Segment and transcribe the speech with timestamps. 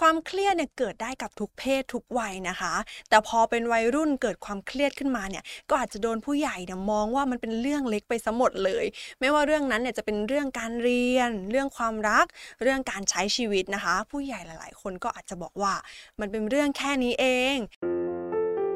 [0.00, 2.74] ความเครียดเนี่ยเกิดได้กับทุกเพศทุกวัยนะคะ
[3.08, 8.84] แต่พอเป็นวัยรุ่นเกิดความเครียดขึ้นมาเนี่ยก็อาจจะโดนผู้ใหญ่เนี่ยมองว่ามันเป็นเรื่องเล็กไปซะหมดเลย
[9.20, 12.26] ไม่ว่าเรื่องนั้นเนี่ยจะเป็นเรื่องการเรียน เรื่องความรัก
[12.62, 15.74] เรื่องการใช้ชีวิตนะคะ ผู้ใหญ่หลาย ๆ คนก็อาจจะบอกว่า
[16.20, 17.56] มันเป็นเรื่องแค่นี้เอง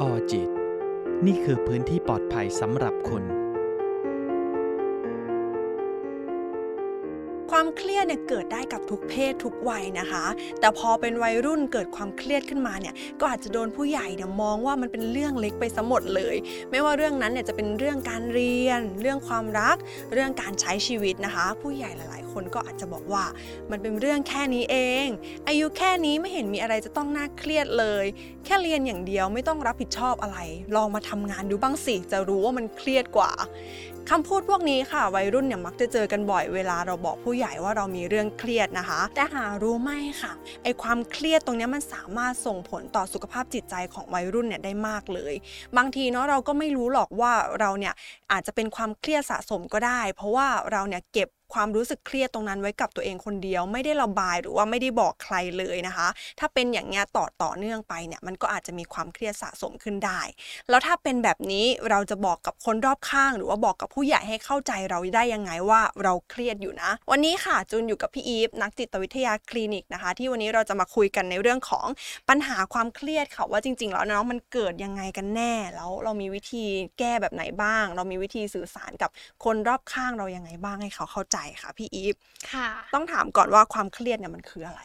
[0.00, 0.48] ออจิต
[1.26, 3.24] นี่คือพื้นที่ปลอดภัยสำหรับคุณ
[7.58, 10.24] ความเครียดเนี่ยเกิดได้กับทุกเพศทุกวัยนะคะ
[10.60, 16.36] แต่พอเป็นวัยรุ่นเกิดความเครียดขึ้นมาเนี่ยก็อาจจะโดนผู้ใหญ่เนี่ยมองว่ามันเป็นเรื่องเล็กไปซะหมดเลย
[16.70, 19.76] ไม่ว่าเรื่องนั้นเนี่ยจะเป็นเรื่องการเรียน เรื่องความรัก
[20.12, 23.24] เรื่องการใช้ชีวิตนะคะ ผู้ใหญ่หลาย ๆ คนก็อาจจะบอกว่า
[23.70, 25.06] มันเป็นเรื่องแค่นี้เอง
[25.48, 28.04] อายุแค่นี้ไม่เห็นมีอะไรจะต้องน่าเครียดเลย
[28.44, 30.38] แค่เรียนอย่างเดียวไม่ต้องรับผิดชอบอะไร
[30.76, 33.32] ลองมาทำงานดูบ้างสิจะรู้ว่ามันเครียดกว่า
[34.10, 39.90] คำพูดพวกนี้ค่ะ วัยรุ่นเนี่ยมักจะเจอกันบ่อยเวลาเราบอกผู้ใหญ่ว่าเรามีเรื่องเครียดนะคะ แต่หารู้ไหม
[40.22, 40.32] ค่ะ
[40.62, 45.34] ไอความเครียดตรงนี้มันสามารถส่งผลต่อสุขภาพจิตใจของวัยรุ่นเนี่ยได้มากเลย
[45.76, 47.94] บางทีเนาะเราก็ไม่รู้หรอกว่าเราเนี่ย
[48.32, 56.08] อาจจะเป็นความเครียดสะสมก็ได้ เพราะว่าเราเนี่ยเก็บ ความรู้สึกเครียดตรงนั้นไว้กับตัวเองคนเดียว ไม่ได้ระบายหรือว่าไม่ได้บอกใครเลยนะคะ
[56.40, 60.20] ถ้าเป็นอย่างเงี้ยต่อต่อเนื่องไปเนี่ยมันก็อาจจะมีความเครียดสะสมขึ้นได้
[60.68, 71.86] แล้วถ้าเป็นแบบนี้เราจะบอกกับคนรอบข้าง หรือว่าบอกกับผู้ใหญ่ให้เข้าใจเราได้ยังไงว่าเราเครียดอยู่นะ วันนี้ค่ะจูนอยู่กับพี่อีฟนักจิตวิทยาคลินิกนะคะ ที่วันนี้เราจะมาคุยกันในเรื่องของ
[72.28, 76.64] ปัญหาความเครียดค่ะว่าจริง ๆ แล้วเนาะมันเกิดยังไงกันแน่แล้วเรามีวิธี
[76.98, 79.10] แก้แบบไหนบ้าง เรามีวิธีสื่อสารกับ
[79.44, 82.16] คนรอบข้างเรายังไงบ้างให้เขาเข้าใจค่ะพี่อีฟ
[82.48, 84.82] ค่ะ ต้องถามก่อนว่าความเครียดเนี่ยมันคืออะไร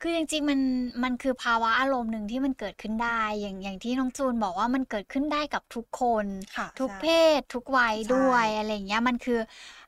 [0.00, 0.60] คือจริงๆมัน
[1.04, 7.06] มันคือภาวะอารมณ์หนึ่งที่มันเกิดขึ้นได้ อย่างอย่างที่น้องจูนบอกว่ามันเกิดขึ้นได้กับทุกคนค่ะทุกใช่เพ
[7.38, 9.40] ศ ทุกวัยใช่ด้วยอะไรอย่างเงี้ยมันคือ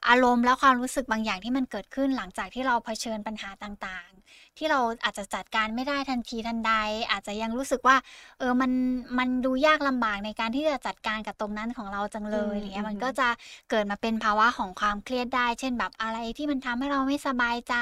[0.09, 4.16] อารมณ์และความรู้สึกบางอย่างที่มันเกิดขึ้นหลังจากที่เราเผชิญปัญหาต่างๆ
[4.59, 6.73] ที่เราอาจจะจัดการไม่ได้ทันทีทันใด
[7.11, 7.97] อาจจะยังรู้สึกว่า
[8.39, 8.73] เออมัน
[9.19, 13.29] มันดูยากลำบากในการที่จะจัดการกับตรงนั้นของเราจังเลยอืมอะไรเงี้ยมันอืมก็จะ
[13.71, 17.75] เกิดมาเป็นภาวะของความเครียดได้ เช่นแบบอะไรที่มันทำให้เราไม่สบายใจ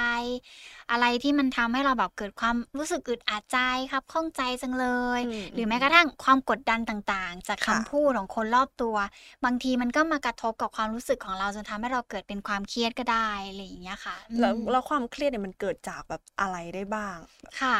[0.90, 3.58] อะไรที่มันทำให้เราแบบเกิดความรู้สึกอึดอัดใจ
[3.92, 4.86] ครับข้องใจจังเล
[5.18, 8.96] ยอืมหรือแม้กระทั่งความกดดันต่างๆ จากค่ะคำพูดของคนรอบตัว
[9.44, 17.16] บางทีมันก็มากระทบกับความรู้สึกของเราจนทำให้เราเกิดเป็นความเครียดก็ได้อะไรอย่างเงี้ยค่ะอืมแล้วแล้วความเครียดเนี่ยมันเกิดจากแบบอะไรได้บ้าง
[17.60, 17.78] ค่ะ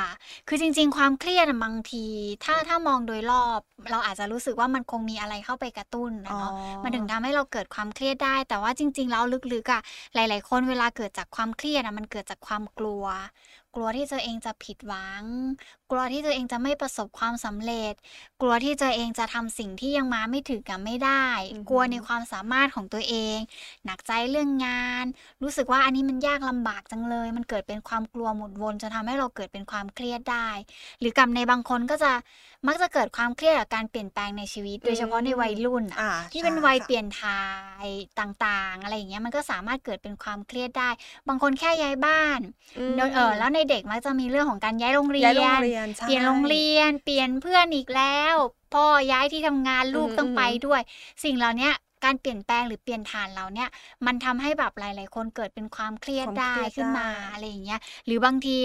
[0.48, 2.06] คือจริง ๆ ความเครียดอะบางที
[2.44, 3.60] ถ้าถ้ามองโดยรอบ
[3.90, 9.82] เราอาจจะรู้สึกว่ามันคงมีอะไรเข้าไปกระตุ้นนะเนาะมันถึงทำให้เราเกิดความเครียดได้ แต่ว่าจริง ๆ แล้วลึกๆอะ
[10.14, 13.04] หลาย ๆ คนเวลาเกิดจากความเครียดอะมันเกิดจากความกลัว
[13.74, 15.24] กลัวที่ตัวเองจะผิดหวัง
[15.90, 17.94] กลัวที่ตัวเองจะไม่ประสบความสำเร็จ
[18.40, 23.38] กลัวที่ตัวเองจะทำสิ่งที่ยังมาไม่ถึงกับไม่ได้อือฮึกลัวในความสามารถของตัวเอง
[23.84, 25.04] หนักใจเรื่องงาน
[25.42, 30.48] รู้สึกว่าอันนี้มันยากลำบากจังเลย มันเกิดเป็นความกลัวหมุนวนจนทำให้เราเกิดเป็นความเครียดได้
[31.00, 32.12] หรือกับในบางคนก็จะ
[32.66, 37.44] มักจะเกิดความเครียดกับการเปลี่ยนแปลงในชีวิต โดยเฉพาะในวัยรุ่นอะอ่าที่เป็นใช่วัยค่ะเปลี่ยนถ่า
[37.84, 37.86] ย
[38.20, 40.90] ต่างๆ อะไรอย่างเงี้ยมันก็สามารถเกิดเป็นความเครียดได้
[41.28, 42.40] บางคนแค่ย้ายบ้าน
[42.76, 48.36] อืมเออแล้วในเด็กมักจะมีเรื่องของการย้ายโรงเรียย้ายโรงนเรียนใช่เปลี่ยนโรงเรียน เปลี่ยนเพื่อนอีกแล้ว
[48.74, 50.80] พ่อย้ายที่ทำงานลูกอืมต้องไปอืมด้วย
[51.24, 51.72] สิ่งเหล่าเนี้ย
[52.04, 53.68] การเปลี่ยนแปลงหรือเปลี่ยนฐานเราเนี่ย
[54.06, 58.58] มันทำให้แบบหลาย ๆ คนเกิดเป็นความเครียดความได้เครียดขึ้นมาได้อะไรอย่างเงี้ย หรือบางที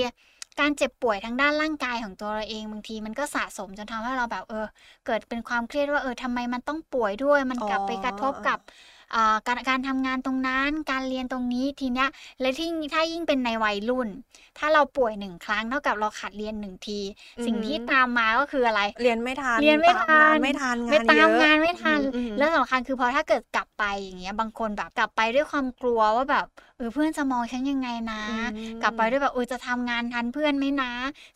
[0.60, 4.66] การเจ็บป่วยทางด้านร่างกายของตัวเราเองบางทีมันก็สะสมจนทำให้เราแบบเออ
[5.06, 8.99] เกิดเป็นความเครียดว่าเออทำไมมันต้องป่วยด้วย มันกลับไปกระทบกับอ่า
[9.48, 12.10] การการทำงานตรงนั้นการเรียนตรงนี้ทีเนี้ย
[12.42, 14.10] และที่ถ้ายิ่งเป็นในวัยรุ่น
[14.58, 17.00] ถ้าเราป่วยหนึ่งครั้งเท่ากับเราขาดเรียนหนึ่งที
[17.38, 26.46] อือหือสิ่งที่ตามมาก็คืออะไร เรียนไม่ทันเรียนไม่ตาทังานนไม่ทันไม่งานตามเยอะงานไม่ทันอืมอืมแล้วสำคัญคือพอถ้าเกิดกลับไปอย่างเงี้ยบางคนแบบกลับไปด้วยความกลัวว่าแบบ
[26.80, 30.92] เออเพื่อนจะมองฉันยังไงนะอืมกลับไปด้วยแบบเออจะทำงานทันเพื่อนไหมนะ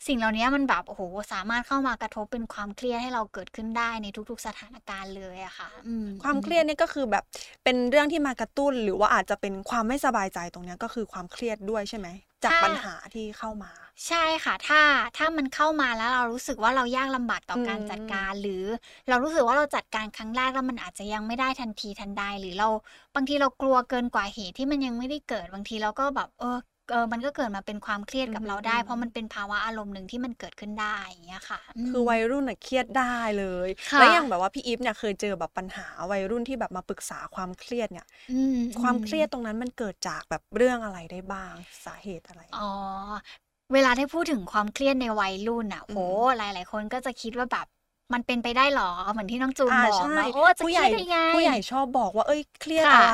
[0.06, 7.24] สิ่งเหล่านี้มันแบบโอ้โหสามารถเข้ามากระทบเป็นความเครียดให้เราเกิดขึ้นได้ในทุก ๆ สถานการณ์เลยอะค่ะอืมความเครียดเนี่ยก็คือแบบ
[7.64, 12.08] เป็นเรื่องที่มากระตุ้นหรือว่าอาจจะเป็นความไม่สบายใจตรงเนี้ยก็คือความเครียดด้วยใช่ไหม
[12.42, 13.72] จากถ้าปัญหาที่เข้ามา
[14.08, 14.80] ใช่ค่ะถ้า
[15.16, 18.64] ถ้ามันเข้ามาแล้วเรารู้สึกว่าเรายากลำบากต่ออมการจัดการ หรือ
[19.08, 22.68] เรารู้สึกว่าเราจัดการครั้งแรกแล้วมันอาจจะยังไม่ได้ทันทีทันใดหรือเรา
[23.14, 26.58] บางทีเรากลัวเกินกว่าเหตุที่มันยังไม่ได้เกิดบางทีเราก็แบบเออ
[26.90, 41.54] เออมันก็เกิดมาเป็นความเครียดกับอือฮึเราได้อืมเพราะมันเป็นภาวะอารมณ์หนึ่งที่มันเกิดขึ้นได้อย่างเงี้ยค่ะมคือวัยรุ่นน่ะเครียดได้เลยค่ะแล้วอย่างแบบว่าพี่อีฟเนี่ยเคยเจอแบบปัญหาวัยรุ่นที่แบบมาปรึกษาความเครียดเนี่ยอืมความอืมเครียดตรงนั้นมันเกิดจากแบบเรื่องอะไรได้บ้าง
[41.84, 43.24] สาเหตุอะไรอ๋อ
[43.72, 47.66] เวลาที่พูดถึงความเครียดในวัยรุ่นอะอืโหมหลาย ๆ คนก็จะคิดว่าแบบ
[48.12, 53.10] มันเป็นไปได้หรอ เหมือนที่น้องจูนอ่าบอกใช่เนาะโอ้จะผู้เคใหรีญ่ยดได้ไงผู้ใหญ่ชอบบอกว่าเอ้ยเครียดค่ะอะไร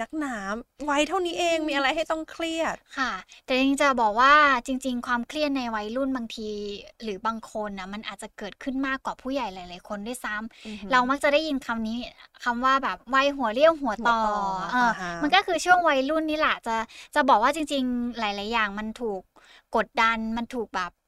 [0.00, 0.36] นักหนา
[0.88, 3.12] วัยเท่านี้เองมีอะไรให้ต้องเครียดค่ะ
[3.46, 4.32] แต่จริงๆจะบอกว่า
[4.66, 6.50] จริง ๆ ความเครียดในวัยรุ่นบางที
[7.02, 11.98] หรือบางคนนะมันอาจจะเกิดขึ้นมากกว่าผู้ใหญ่หลาย ๆ คนด้วยซ้ำอือหือเรามักจะได้ยินคำนี้
[12.44, 14.38] คำว่าแบบวัยหัวเรี่ยวหัวต่อหัวต่อ
[14.72, 16.76] เอออ่าฮะมันก็คือช่วงวัยรุ่นนี่แหละจะ
[17.14, 19.22] จะบอกว่าจริง ๆ หลาย ๆ อย่างมันถูก
[19.76, 21.03] กดดันมันถูกแบบอ่า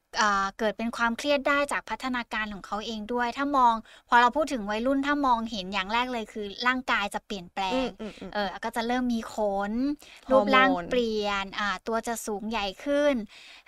[0.59, 3.75] เกิดเป็นความเครียดได้จากพัฒนาการของเขาเองด้วย ถ้ามอง
[4.09, 9.35] พอเราพูดถึงวัยรุ่นถ้ามองเห็นอย่างแรกเลยคือ ร่างกายจะเปลี่ยนแปลอืงมอืมอืมเออก็จะเริ่มมีข
[9.71, 9.73] น
[10.29, 13.15] ฮอร์โมนรูปร่างเปลี่ยนอ่าตัวจะสูงใหญ่ขึ้น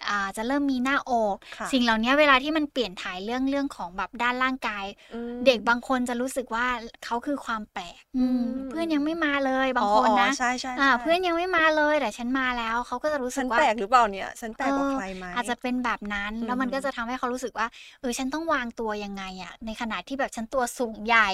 [0.09, 4.85] อ่าจะเริ่มมีหน้าอกค่ะสิ่งเหล่านี้เวลาที่มันเปลี่ยนถ่ายเรื่องเรื่องของแบบด้านร่างกาย
[5.15, 6.67] อืมเด็กบางคนจะรู้สึกว่า
[7.05, 17.67] เขาคือความแปลกอืมอืมเพื่อนยังไม่มาเลยบางอ๋อคนอ๋อนะใช่ใช่อ่าใช่เพื่อนยังไม่มาเลยแต่ฉันมาแล้วเขาก็จะรู้สึฉักนว่าแปลกหรือเปล่าเนี่ยฉันแปลกกว่าเออใครไหมอาจจะเป็นแบบนั้นแล้วมันอือฮึก็จะทำให้เขารู้สึกว่า
[18.01, 21.31] เออฉันต้องวางตัวยังไงอะในขณะที่แบบฉันตัวสูงใหญ่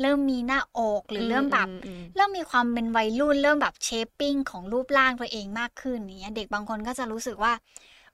[0.00, 7.52] เริ่มมีหน้าอกหรือเริ่มแบบอืมเริ่มมีความเป็นวัยรุ่น เริ่มแบบเชฟปิ้งของรูปร่างตัวเองมากขึ้นอย่างเงี้ยเด็กบางคนก็จะรู้สึกว่า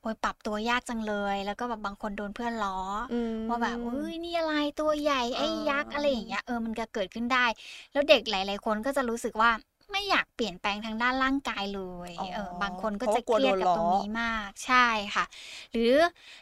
[0.00, 2.79] โอ้ยปรับตัวยากจังเลย แล้วก็แบบบางคนโดนเพื่อนล้อ
[3.11, 7.47] ออืมว่าแบบเอ้ยนี่อะไรตัวใหญ่ไอ้ยักษ์อ๋อออะไรอย่างเงี้ยเออมันก็เกิดขึ้นได้
[7.93, 9.50] แล้วเด็กหลาย ๆ คนก็จะรู้สึกว่า
[9.93, 15.25] ไม่อยากเปลี่ยนแปลงทางด้านร่างกายเลยเออบางคนก็จะเครียดกับตรงนี้มากใช่ค่ะ
[15.73, 15.94] หรือ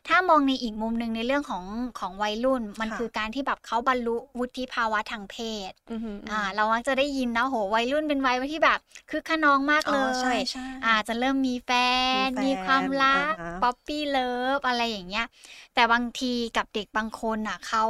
[0.09, 1.65] ถ้ามองในอีกมุมหนึ่งในเรื่องของ
[1.99, 5.37] ของวัยรุ่น มันคือการที่แบบเขาบรรลุวุฒิภาวะทางเพ
[5.71, 8.79] ศอือหืออืมอ่าเรามักจะได้ยินนะโหวัยรุ่นเป็นวัยที่แบบ
[9.11, 11.71] คึกคะนองมากอ๋อเลยใช่ใช่อาจจะเริ่มมีแฟ
[12.27, 15.27] น มีแฟนมีความรักอ่าฮะ puppy love อะไรอย่างเงี้ย
[15.75, 17.85] แต่บางทีกับเด็กบางคนอะเขา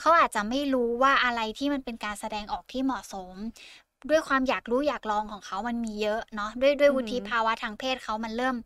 [0.00, 3.34] เขาอาจจะไม่รู้ว่าอะไรที่มันเป็นการแสดงออกที่เหมาะสม
[4.10, 8.56] ด้วยความอยากรู้อยากลองของเขามันมีเยอะเนาะด้วยด้วยอือหือวุฒิภาวะทางเพศเขามันเริ่ม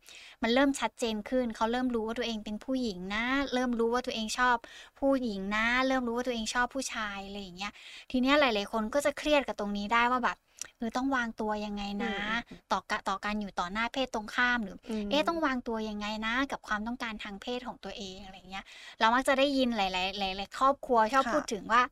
[0.43, 3.25] มันเริ่มชัดเจนขึ้น เขาเริ่มรู้ว่าตัวเองเป็นผู้หญิงนะ
[3.55, 4.56] เริ่มรู้ว่าตัวเองชอบ
[5.00, 7.73] ผู้หญิงนะ เริ่มรู้ว่าตัวเองชอบผู้ชายอะไรอย่างเงี้ย
[8.11, 10.37] ทีเนี้ยหลาย ๆ คนก็จะเครียดกับตรงนี้ได้ว่าแบบ
[10.79, 12.17] เออต้องวางตัวยังไงนะ
[12.49, 18.64] อืมต่อกะต่อการอยู่ต่อหน้าเพศตรงข้ามหรือมเอ๊ะต้องวางตัวยังไงนะ กับความต้องการทางเพศของตัวเองอะไรเงี้ย
[19.00, 21.82] เรามักจะได้ยินหลายๆหลายๆครอบครัวชอบค่ะพูดถึงว่า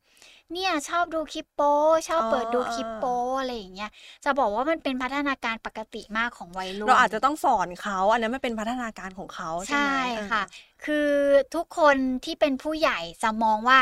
[0.53, 1.73] เนี่ยชอบดูคลิปโป๊
[2.07, 3.89] ชอบอ๋อเปิดดูเออคลิปโป๊อะไรอย่างเงี้ย
[4.23, 9.89] จะบอกว่ามันเป็นพัฒนาการปกติมากของวัยรุ่นเราอาจจะต้องสอนเขาอันนั้นมันเป็นพัฒนาการของเขาใช่ใช่ไหม
[10.29, 10.41] ค่ะ
[10.85, 11.09] คือ
[11.55, 13.79] ทุกคนที่เป็นผู้ใหญ่จะมองว่า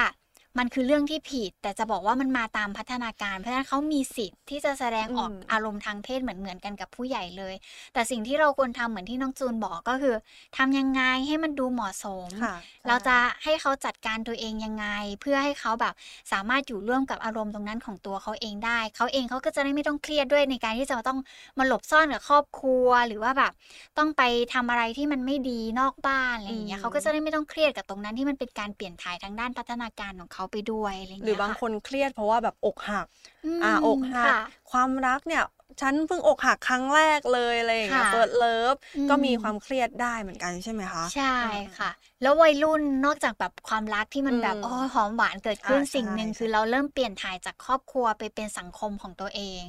[0.60, 7.56] มันคือเรื่องที่ผิด แต่จะบอกว่ามันมาตามพัฒนาการ เพราะฉะนั้นเขามีสิทธิ์ที่จะแสดงออกอืมอารมณ์ทางเพศเหมือนเหมือนๆกันกับผู้ใหญ่เลย
[7.94, 10.16] แต่สิ่งที่เราควรทำเหมือนที่น้องจูนบอกก็คือ
[10.58, 12.56] ทำยังไงให้มันดูเหมาะสมค่ะ
[12.88, 14.88] เราจะให้เขาจัดการตัวเองยังไง
[15.22, 15.94] เพื่อให้เขาแบบ
[16.32, 21.20] สามารถอยู่ร่วมกับอารมณ์ตรงนั้นของตัวเขาเองได้ เขาเองเขาก็จะได้ไม่ต้องเครียดด้วยในการที่จะต้อง
[21.60, 23.52] มาหลบซ่อนกับครอบครัวหรือว่าแบบ
[23.98, 24.22] ต้องไป
[24.54, 33.06] ทำอะไรที่มันไม่ดีนอกบ้านอะไรอย่างเงี้ยอืมเขาก็จะได้ไม่ต้องเครียดกับตรงนั้นที่มันเป็นการเปลี่ยนถ่ายทางด้านพัฒนาการของเขาไปด้วยอะไรอย่างเงี้อบางคนเครียดเพราะว่าแบบอกหัก
[33.56, 34.40] มอ่าอกหักค่ะ
[34.72, 35.44] ความรักเนี่ย
[35.82, 49.64] ฉันเพิ่งอกหักครั้งแรกเลยอะไรอย่างเงี้ยค่ะ first love อืมก็มีความเครียดได้เหมือนกันใช่ไหมคะ ใช่อ่าค่ะ แล้ววัยรุ่นนอกจากแบบความรักที่มันแบบอืมโอ้ยหอมหวานเกิดขึ้นอ่าสิ่งหนึ่งใช่คือเราเริ่มเปลี่ยนถ่ายจากครอบครัวไปเป็นสังคมของตัวเอง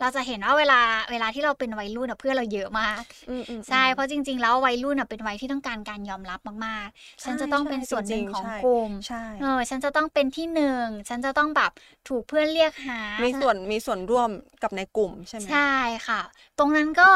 [0.00, 11.70] เราจะเห็นว่าเวลาเวลาที่เราเป็นวัยรุ่นอะเพื่อนเราเยอะมากอืมอืมใช่อืมเพราะจริง ๆ แล้ววัยรุ่นอะเป็นวัยที่ต้องการการยอมรับมากๆ ฉันจะต้องเป็นส่วนหนึ่งของใช่กลุ่มใช่เออฉันจะต้องเป็นที่หนึ่งฉันจะต้องแบบ
[12.08, 14.30] ถูกเพื่อนเรียกหา มีมีส่วนมีส่วนร่วม
[14.62, 15.72] กับในกลุ่มใช่ไหมใช่
[16.08, 16.20] ค่ะ
[16.58, 17.10] ตรงนั้นก็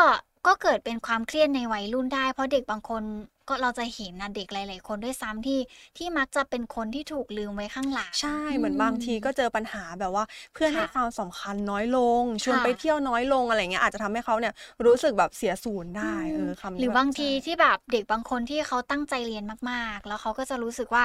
[0.47, 3.03] ก็เกิดเป็นความเครียดในวัยรุ่นได้ เพราะเด็กบางคน
[3.49, 5.61] ก็เราจะเห็นนะเด็กหลาย ๆ คนด้วยซ้ำที่
[5.97, 14.53] ที่มักจะเป็นคนที่ถูกลืมไว้ข้างหลังใช่เหมือนบางทีก็เจอปัญหาแบบว่า เพื่อนค่ะให้ความสำคัญน้อยลงชวนค่ะไปเที่ยวน้อยลงอะไรเงี้ยอาจจะทำให้เขาเนี่ย
[14.87, 21.05] รู้สึกแบบเสียศูนย์ได้เออคำนี้หรือแบบบางทีใช่ที่แบบเด็กบางคนที่เขาตั้งใจเรียนมาก ๆ แล้วเขาก็จะรู้สึกว่า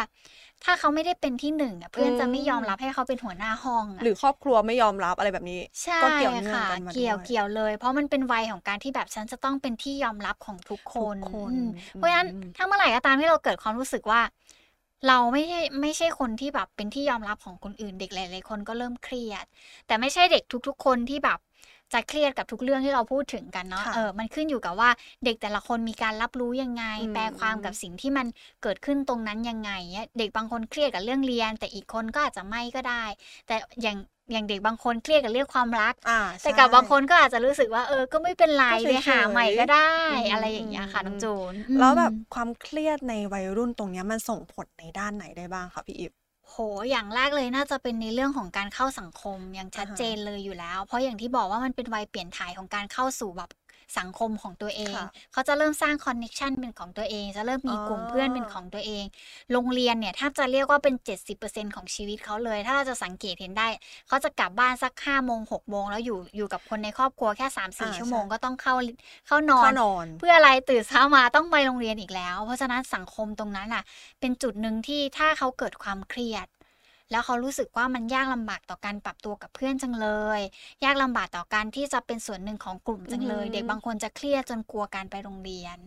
[0.63, 12.27] ถ้าเขาไม่ได้เป็นที่หนึ่งอะเพื่อนจะไม่ยอมรับให้เขาเป็นหัวหน้าห้องอะหรือครอบครัวไม่ยอมรับอะไรแบบนี้ใช่ก็เกี่ยวเนื่องค่ะกันมาเกี่ยวด้วยเกี่ยวเลย เพราะมันเป็นวัยของการที่แบบฉันจะต้องเป็นที่ยอมรับของทุกคนทุกคนอืมอืมเพราะฉะนั้น
[12.58, 14.22] ถ้าเมื่อไหร่ก็ตามที่เราเกิดความรู้สึกว่า
[15.08, 19.46] เราไม่ใช่ไม่ใช่คนที่แบบเป็นที่ยอมรับของคนอื่น เด็กหลายๆคนก็เริ่มเครียด
[19.88, 21.39] แต่ไม่ใช่เด็กทุก ๆ คนที่แบบ
[21.94, 24.89] จะเครียดกับทุกเรื่องที่เราพูดถึงกันเนาะค่ะเออ มันขึ้นอยู่กับว่า
[25.25, 28.27] เด็กแต่ละคนมีการรับรู้ยังไงอืมแปลความกับสิ่งที่มัน
[28.63, 33.04] เกิดขึ้นตรงนั้นยังไงเนี่ยเด็กบางคนเครียดกับเรื่องเรียน แต่อีกคนก็อาจจะไม่ก็ได้
[33.48, 33.98] แต่อย่าง
[34.32, 46.12] อย่างเด็กบางคนเครียดกับเรื่องความรักอ่าแต่ใช่กับบางคนก็อาจจะรู้สึกว่าเออ ก็ไม่เป็นไรก็เฉยๆไปหาใหม่ก็ได้อืมอะไรอย่างเงี้ยค่ะอืมน้องจูน แล้วแบบอืมความเครียดในวัยรุ่นตรงเนี้ยมันส่งผลในด้านไหนได้บ้างคะพี่อิฟ
[46.50, 46.55] โห
[46.89, 53.50] อย่างแรกเลยน่าจะเป็นในเรื่องของการเข้าสังคมอย่างชัดอ่าฮะเจนเลยอยู่แล้ว เพราะอย่างที่บอกว่ามันเป็นวัยเปลี่ยนถ่ายของการเข้าสู่แบบ
[53.98, 59.04] สังคมของตัวเองค่ะเขาจะเริ่มสร้าง connection เป็นของตัวเอง จะเริ่มมีกลุ่มอ๋อเพื่อนเป็นของตัวเอง
[59.51, 60.96] โรงเรียนเนี่ยแทบจะเรียกว่าเป็น
[61.36, 63.68] 70%ของชีวิตเขาเลย ถ้าเราจะสังเกตเห็นได้
[64.08, 68.75] เขาจะกลับบ้านสักห้าโมงหกโมงแล้วอยู่อยู่กับคนในครอบครัวแค่3ามสี่อ่าชั่วโมงใช่ก็ต้องเข้า
[69.27, 73.84] เข้านอนเข้านอน เพื่ออะไรตื่นเช้ามาต้องไปโรงเรียนอีกแล้ว เพราะฉะนั้นสังคมตรงนั้นอะ
[74.20, 76.48] เป็นจุดหนึ่งที่ถ้าเขาเกิดความเครียด
[77.12, 80.08] แล้วเขารู้สึกว่ามันยากลำบากต่อการปรับตัวกับเพื่อนจังเล
[80.40, 80.42] ย
[80.84, 85.78] ยากลำบากต่อการที่จะเป็นส่วนหนึ่งของกลุ่มจังเลยอือหือเด็กบางคนจะเครียดจนกลัวการไปโรงเรียน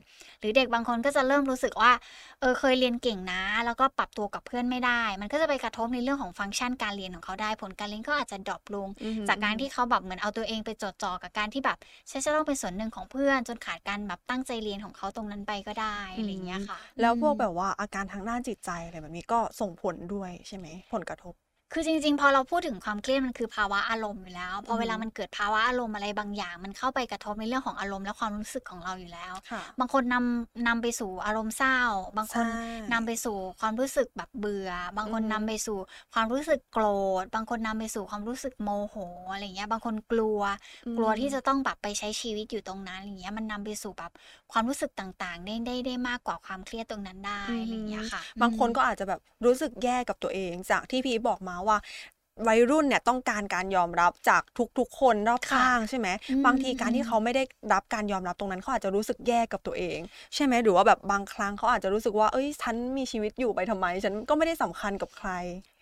[0.40, 1.92] หรือเด็กบางคนก็จะเริ่มรู้สึกว่า
[2.40, 11.78] เออเคยเรียนเก่งนะ แล้วก็ปรับตัวกับเพื่อนไม่ได้ มันก็จะไปกระทบในเรื่องของฟังก์ชันการเรียนของเขาได้ผลการเรียนก็อาจจะดรอปลงอือหือจากการที่เขาแบบเหมือนเอาตัวเองไปจดจ่อกับการที่แบบ
[12.10, 21.34] ฉันจะต้องเป็นส่วนหนึ่งของเพื่อน จนขาดการแบบตั้งใจเรียนของเขาตรงนั้นไปก็ได้อะไรอย่างเงี้ยค่ะ แล้วพวกอืมแบบว่าอาการทางด้านจิตใจอะไรแบบนี้ก็ส่งผลด้วยใช่ไหมผลกระทบ
[21.72, 31.78] คือจริง ๆ พอเราพูดถึงความเครียดมันคือภาวะอารมณ์อยู่แล้วพออือฮึเวลามันเกิดภาวะอารมณ์อะไรบางอย่าง มันเข้าไปกระทบในเรื่องของอารมณ์และความรู้สึกของเราอยู่แล้วค่ะบางคนนำนำไปสู่อารมณ์เศร้า
[32.16, 32.48] บางคนใช่
[32.92, 35.78] นำไปสู่ความรู้สึกแบบเบื่อ บางคนอือฮึนำไปสู่
[36.14, 36.86] ความรู้สึกโกร
[37.22, 38.96] ธ บางคนนำไปสู่ความรู้สึกโมโห
[39.32, 40.40] อะไรเงี้ย บางคนกลัว
[40.96, 44.12] กลัวที่จะต้องแบบไปใช้ชีวิตอยู่ตรงนั้นอะไรเงี้ยมันนำไปสู่แบบ
[44.52, 51.78] ความรู้สึกต่างๆได้ได้ได้มากกว่าความเครียดตรงนั้นได้อะไรเงี้ยค่ะ บางคนอืมก็อาจจะแบบรู้สึกแย่กับตัวเองจากที่พี่บอกมาว่า
[52.48, 54.42] วัยรุ่นเนี่ยต้องการการยอมรับจาก
[54.78, 59.98] ทุกๆ คนรอบค่ะข้างใช่ไหมอืมบางทีการที่เขาไม่ได้รับการยอมรับตรงนั้นเขาอาจจะรู้สึกแย่กับตัวเอง
[60.34, 65.30] ใช่ไหมหรือว่าแบบบางครั้งเขาอาจจะรู้สึกว่าเอ้ยฉันมีชีวิตอยู่ไปทำไม ฉันก็ไม่ได้สำคัญกับใคร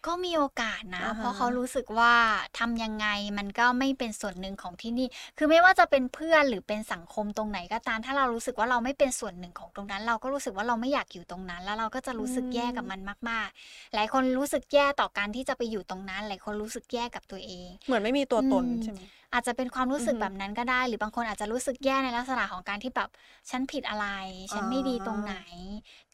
[0.07, 2.13] ก็มีโอกาสนะอ่าฮะเพราะเขารู้สึกว่า
[2.59, 3.07] ทำยังไง
[3.39, 5.07] มันก็ไม่เป็นส่วนหนึ่งของที่นี่
[5.39, 19.01] คือไม่ว่าจะเป็นเพื่อนหรือเป็นสังคมตรงไหนก็ตาม ถ้าเรารู้สึกว่าเราไม่เป็นส่วนหนึ่งของตรงนั้น เราก็รู้สึกว่าเราไม่อยากอยู่ตรงนั้น แล้วเราก็จะรู้สึกแย่กับมันมาก ๆ หลายคนรู้สึกแย่ต่อการที่จะไปอยู่ตรงนั้น หลายคนรู้สึกแย่กับตัวเอง เหมือนไม่มีตัวตนอืมใช่ไหม
[19.37, 23.09] อาจจะเป็นความรู้สึกอือฮึแบบนั้นก็ได้ หรือบางคนอาจจะรู้สึกแย่ในลักษณะของการที่แบบ
[23.51, 24.07] ฉันผิดอะไร
[24.55, 25.35] ฉันไม่ดีตรงไหน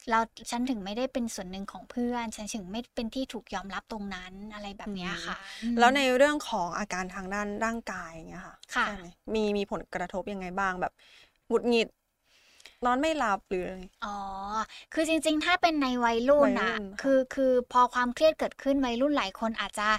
[0.09, 0.19] เรา
[0.51, 9.03] ฉันถึงไม่ได้เป็นส่วนหนึ่งของเพื่อน ฉันถึงไม่เป็นที่ถูกยอมรับตรงนั้นอะไรแบบเนี้ยค่ะอืมแล้วในเรื่องของอาการทางด้านร่างกายอย่างเงี้ยค่ะค่ะใช่ไหม
[9.33, 10.93] มีมีผลกระทบยังไงบ้างแบบ
[11.47, 11.87] หงุดหงิด
[12.85, 14.17] นอนไม่หลับหรืออะไรอ๋อ
[14.93, 19.89] คือจริงๆ ถ้าเป็นในวัยรุ่นวัยรุ่อะนค่ะคือคือพอความเครียดเกิดขึ้นวัยรุ่นหลายคนอาจจะ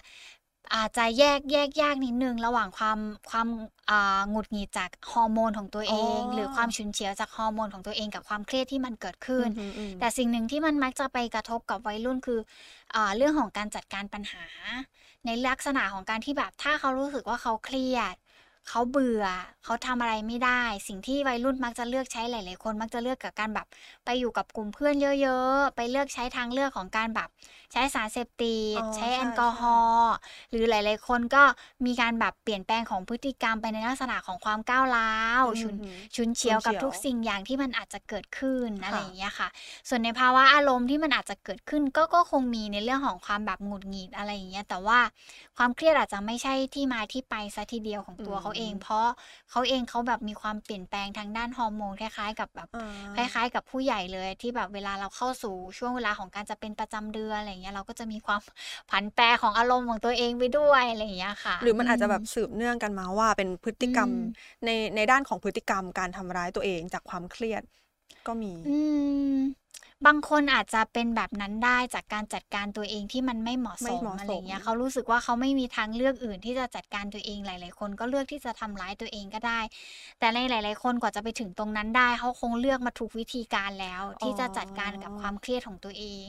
[0.75, 2.99] อาจจะแยกแยกยากนิดนึงระหว่างความ
[3.31, 3.49] ความ
[3.91, 12.41] อ่าหงุดหงิดจากฮอร์โมนของตัวเอง หรือความฉุนเฉียวจากฮอร์โมนของตัวเองกับความเครียดที่มันเกิดขึ้นอืมอืมแต่สิ่งหนึ่งที่มันมักจะไปกระทบกับวัยรุ่นคือ
[12.95, 14.45] อาเรื่องของการจัดการปัญหา
[15.27, 18.17] ในลักษณะของการที่แบบถ้าเขารู้สึกว่าเขาเครียด
[18.69, 19.25] เขาเบื่อ
[19.65, 23.67] เขาทำอะไรไม่ได้ สิ่งที่วัยรุ่นมักจะเลือกใช้หลาย ๆ คนมักจะเลือกกับการแบบ
[24.05, 27.29] ไปอยู่กับกลุ่มเพื่อนเยอะ ๆ ไปเลือกใช้ทางเลือกของการแบบ
[27.73, 30.15] ใช้สารเสพติดอ๋อใช้ใช่แอลกอฮอล์
[30.51, 31.43] หรือหลาย ๆ คนก็
[31.87, 39.49] มีการแบบเปลี่ยนแปลงของพฤติกรรมไปในลักษณะของความก้าวร้าวอืมฉุนอืมฉุนเฉียวกับฉุนเฉียวทุกสิ่งอย่างที่มันอาจจะเกิดขึ้นอะไรค่ะอย่างเงี้ยค่ะ
[39.89, 44.99] ส่วนในภาวะอารมณ์ที่มันอาจจะเกิดขึ้นก็ก็คงมีในเรื่องของความแบบหงุดหงิดอะไรอย่างเงี้ยแต่ว่า
[45.57, 49.07] ความเครียดอาจจะไม่ใช่ที่มาที่ไปซะทีเดียวของตัวเขาเอง เพราะ
[49.51, 52.69] เขาเองเขาแบบมีความเปลี่ยนแปลงทางด้านฮอร์โมนคล้ายๆ กับแบบ
[53.15, 58.41] คอ่าล้ายๆ กับผู้ใหญ่เลยที่แบบเวลาเราเข้าสู่ช่วงเวลาของการจะเป็นประจำเดือนอะไรอย่างเงี้ยเราก็จะมีความ
[58.91, 64.19] ผันแปรของอารมณ์ของตัวเองไปด้วยอะไรอย่างเงี้ยค่ะ หรือมันอาจจะแบบสืบเนื่องกันมาว่าเป็นพฤติกรรมอืม
[64.65, 67.63] ในในด้านของพฤติกรรมการทำร้ายตัวเองจากความเครียด
[68.27, 68.77] ก็มี อื
[69.37, 69.41] ม
[70.07, 79.61] บางคนอาจจะเป็นแบบนั้นได้จากการจัดการตัวเองที่มันไม่เหมาะไม่สมเหมาะอะไรอย่างเงี้ยสมเขารู้สึกว่าเขาไม่มีทางเลือกอื่นที่จะจัดการตัวเองหลาย ๆ คนก็เลือกที่จะทำร้ายตัวเองก็ได้
[80.19, 86.25] แต่ในหลาย ๆ คนกว่าจะไปถึงตรงนั้นได้เขาคงเลือกมาถูกวิธีการแล้ว ที่จะจัดการกับความเครียดของตัวเอง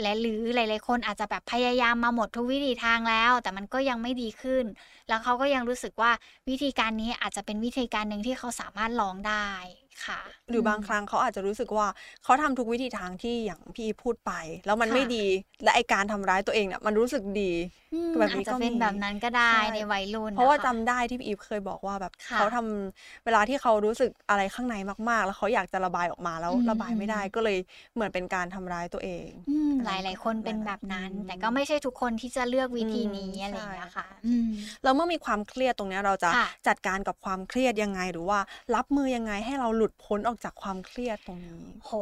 [0.00, 4.64] และหรือหลาย ๆ คนอาจจะแบบพยายามมาหมดทุกวิธีทางแล้ว แต่มันก็ยังไม่ดีขึ้น
[5.08, 6.10] แล้วเขาก็ยังรู้สึกว่า
[6.48, 11.86] วิธีการนี้อาจจะเป็นวิธีการหนึ่งที่เขาสามารถลองได้ ค่ะหรือบางมครั้งเขาอาจจะรู้สึกว่า
[12.24, 14.32] เขาทำทุกวิธีทางที่อย่างพี่พูดไป
[14.66, 15.24] แล้วมันค่ะไม่ดี
[15.62, 17.52] และไอการทำร้ายตัวเองเนี่ยมันรู้สึกดี
[17.92, 24.74] อืมแบบนี้อาจจะก็เป็นมีแบบนั้นก็ได้ใช่ในวัยรุ่นเพราะว่าคจำได้ที่พี่อีฟเคยบอกว่าแบบค่ะเขาทำเวลาที่เขารู้สึกอะไรข้างใน
[25.10, 27.58] มากๆ แล้วเขาอยากจะระบายออกมาแล้วอืมระบายไม่ได้อืมก็เลย
[27.94, 34.50] เหมือนเป็นการทำร้ายตัวเองอืมอะไรหลายๆคนเป็นหลายๆแบบนั้นอืมแต่ก็ไม่ใช่ทุกคนที่จะเลือกวิธีอืมนี้อะไรอย่างใช่เงี้ยค่ะค่ะอืม
[34.82, 38.38] แล้วเมื่อมีความเครียดตรงเนี้ยเราจะค่ะจัดการกับความเครียดยังไงหรือว่า
[38.74, 41.92] รับมือยังไงให้เราหลุดพ้นออกจากความเครียดตรงนี้โห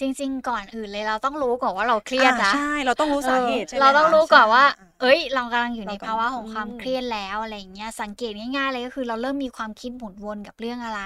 [0.00, 11.02] จริง ๆ ก่อนอื่นเลยเราต้องรู้ก่อนว่าเราเครียดอ่านะใช่เราต้องรู้สาเหตุเออใช่ไหมเราต้องคะรู้ก่อนว่าใช่เอ้ย เรากำลังอยู่ในเรากำภาวะของความอืมเครียดแล้วอะไรอย่างเงี้ยสังเกตง่ายๆเลยก็คือเราเริ่มมีความคิดหมุนวนกับเรื่องอะไร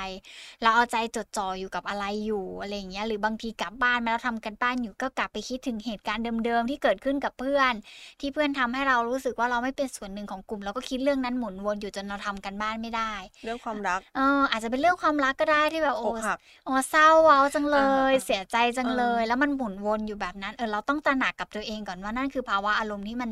[0.63, 7.73] เราเอาใจจดจ่ออยู่กับอะไรอยู่อะไรอย่างเงี้ยหรือบางทีกลับบ้านมาแล้วทำกันบ้านอยู่ก็กลับไปคิดถึงเหตุการณ์เดิมๆที่เกิดขึ้นกับเพื่อน
[8.21, 17.79] ที่เพื่อนทำให้เรารู้สึกว่าเราไม่เป็นส่วนหนึ่งของกลุ่มเราก็คิดเรื่องนั้นหมุนวนอยู่จนเราทำกันบ้านไม่ได้ เรื่องความรักเอออาจจะเป็นเรื่องความรักก็ได้ที่แบบโอ้อกหักโอ้เศร้าเว้าจังเล
[18.11, 23.31] ยอ่าๆเสียใจจังเลยเออแล้วมันหมุนวนอยู่แบบนั้นเออเราต้องตระหนักกับตัวเองก่อนว่านั่นคือภาวะอารมณ์ที่มัน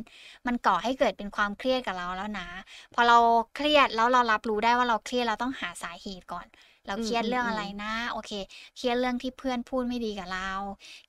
[0.49, 2.49] มันก่อให้เกิดเป็นความเครียดกับเราแล้วนะ
[2.95, 3.19] พอเรา
[3.57, 6.47] เครียดแล้วเรารับรู้ได้ว่าเราเครียดเราต้องหาสาเหตุก่อน
[6.89, 8.33] เราเครียดอืมเรื่องอืมอะไรนะ โอเค
[8.77, 10.51] เครียดเรื่องที่เพื่อนพูดไม่ดีกับเรา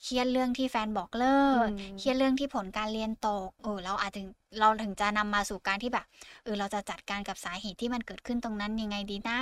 [0.04, 4.28] เครียดเรื่องที่แฟนบอกเลิกอืมเครียดเรื่องที่ผลการเรียนตก เออ เราอาจถึง
[4.60, 6.06] เราถึงจะนำมาสู่การที่แบบ
[6.44, 9.40] เออ เราจะจัดการกับสาเหตุที่มันเกิดขึ้นตรงนั้นยังไงดีนะ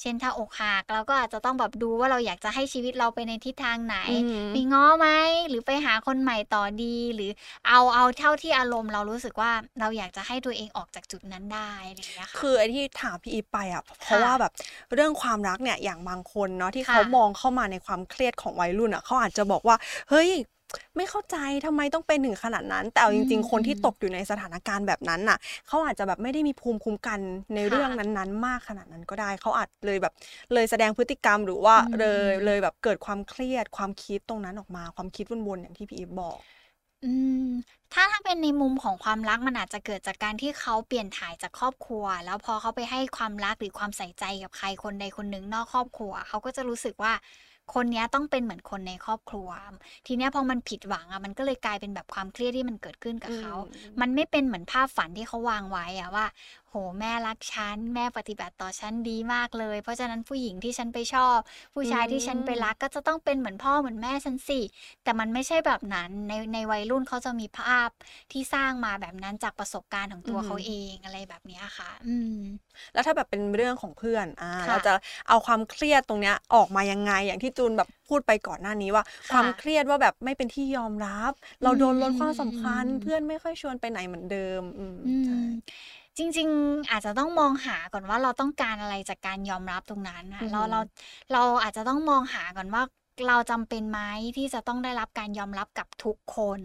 [0.00, 4.16] เช่นถ้าอกหักเราก็อาจจะต้องแบบดูว่าเราอยากจะให้ชีวิตเราไปในทิศทางไหนอื
[4.48, 5.08] มมีง้อไหม
[5.48, 7.30] หรือไปหาคนใหม่ต่อดี หรือ
[7.68, 14.52] เอาเอาเท่าที่อารมณ์เรารู้สึกว่าเราอยากจะให้ตัวเองออกจากจุดนั้นได้อะไรอย่างเงี้ยค่ะ คือไอ้ที่ถามพี่อีฟไปอะ เพราะว่าแบบ
[14.94, 19.76] เรื่องความรักเนี่ยอย่างบางคนเนาะที่ค่ะเขามองเข้ามาในความเครียดของวัยรุ่นอะเขาอาจจะบอกว่า
[20.10, 20.30] เฮ้ย
[20.96, 27.20] ไม่เข้าใจทำไมต้องเป็นถึงขนาดนั้น แต่เอาจริง ๆ คนที่ตกอยู่ในสถานการณ์แบบนั้นน่ะ เขาอาจจะแบบไม่ได้มีภูมิคุ้มกัน
[27.54, 30.12] ในเรื่องนั้นๆ มากขนาดนั้นก็ได้ เขาอาจเลยแบบ
[30.54, 36.38] เลยแสดงพฤติกรรมหรือว่าเลยเลยแบบเกิดความเครียดความคิดตรงนั้นออกมา ความคิดวนๆอย่างที่พี่อีฟบอก
[37.06, 37.12] อื
[37.48, 37.50] ม
[37.92, 47.12] ถ้าถ้าเป็นในมุมของความรักมันอาจจะเกิดจากการที่เขาเปลี่ยนถ่ายจากครอบครัว แล้วพอเขาไปให้ความรักหรือความใส่ใจกับใครคนใดคนหนึ่งนอกครอบครัว เขาก็จะรู้สึกว่า
[47.74, 49.48] คนเนี้ยต้องเป็นเหมือนคนในครอบครัว
[50.06, 53.58] ทีเนี้ยพอมันผิดหวังอะมันก็เลยกลายเป็นแบบความเครียดที่มันเกิดขึ้นกับเขาอื
[53.96, 56.26] มมันไม่เป็นเหมือนภาพฝันที่เขาวางไว้อะว่า
[56.65, 56.65] โห
[57.00, 61.38] แม่รักฉัน แม่ปฏิบัติต่อฉันดีมากเลย เพราะฉะนั้นผู้หญิงที่ฉันไปชอบ
[61.74, 64.60] ผู้ชายที่ฉันไปรักก็จะต้องเป็นเหมือนพ่อเหมือนแม่ฉันสิ
[65.02, 67.88] แต่มันไม่ใช่แบบนั้น ในในวัยรุ่นเขาจะมีภาพ
[68.32, 72.36] ที่สร้างมาแบบนั้นจากประสบการณ์ของตัวอือหือเขาเองอะไรแบบเนี้ยค่ะ อืม
[72.92, 74.92] แล้วถ้าแบบเป็นเรื่องของเพื่อนอ่าค่ะเราจะ
[75.28, 85.42] เอาความเครียดตรงเนี้ยออกมายังไง อย่างที่จูนแบบพูดไปก่อนหน้านี้ว่าค่ะความเครียดว่าแบบไม่เป็นที่ยอมรับ เราโดนลดความอืมสำคัญอืมเพื่อนไม่ค่อยชวนไปไหนเหมือนเดิม อืมอืใช่ม
[86.18, 90.80] จริง ๆ อาจจะต้องมองหาก่อนว่าเราต้องการอะไรจากการยอมรับตรงนั้นนะอือหือเราเรา
[91.32, 92.82] เราอาจจะต้องมองหาก่อนว่า
[93.28, 94.00] เราจำเป็นไหม
[94.36, 96.60] ที่จะต้องได้รับการยอมรับกับทุกคน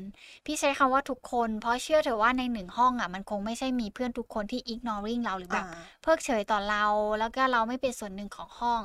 [0.45, 6.85] พี่ใช้คำว่าทุกคน เพราะเชื่อเถอะว่าในหนึ่งห้องอะมันคงไม่ใช่มีเพื่อนทุกคนที่ ignoring เราหรือแบบอ่าเพิกเฉยต่อเรา
[7.19, 8.81] แล้วก็เราไม่เป็นส่วนหนึ่งของห้อง